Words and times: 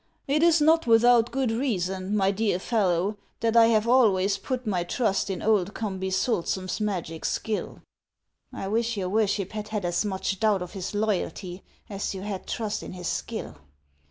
It 0.27 0.41
is 0.41 0.59
not 0.59 0.87
without 0.87 1.29
good 1.29 1.51
reason, 1.51 2.17
my 2.17 2.31
dear 2.31 2.57
fellow, 2.57 3.17
that 3.41 3.55
I 3.55 3.67
have 3.67 3.87
always 3.87 4.39
put 4.39 4.65
my 4.65 4.83
trust 4.83 5.29
in 5.29 5.43
old 5.43 5.75
Curnby 5.75 6.09
sulsum's 6.09 6.81
magic 6.81 7.23
skill."" 7.23 7.83
I 8.51 8.67
wish 8.67 8.97
your 8.97 9.09
worship 9.09 9.51
had 9.51 9.67
had 9.67 9.85
as 9.85 10.03
much 10.03 10.39
doubt 10.39 10.63
of 10.63 10.73
his 10.73 10.95
loyalty 10.95 11.61
as 11.87 12.15
you 12.15 12.23
had 12.23 12.47
trust 12.47 12.81
in 12.81 12.93
his 12.93 13.07
skill. 13.07 13.57